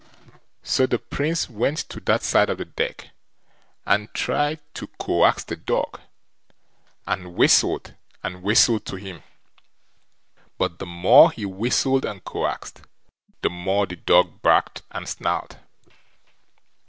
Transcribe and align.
So 0.63 0.87
the 0.87 0.97
Prince 0.97 1.47
went 1.47 1.77
to 1.89 1.99
that 1.99 2.23
side 2.23 2.49
of 2.49 2.57
the 2.57 2.65
deck, 2.65 3.09
and 3.85 4.11
tried 4.15 4.59
to 4.73 4.87
coax 4.97 5.43
the 5.43 5.55
dog, 5.55 6.01
and 7.05 7.35
whistled 7.35 7.93
and 8.23 8.41
whistled 8.41 8.83
to 8.87 8.95
him, 8.95 9.21
but 10.57 10.79
the 10.79 10.87
more 10.87 11.29
he 11.29 11.45
whistled 11.45 12.03
and 12.03 12.23
coaxed, 12.23 12.81
the 13.43 13.51
more 13.51 13.85
the 13.85 13.97
dog 13.97 14.41
barked 14.41 14.81
and 14.89 15.07
snarled. 15.07 15.57